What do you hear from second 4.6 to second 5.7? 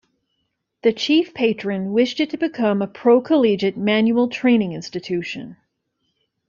institution.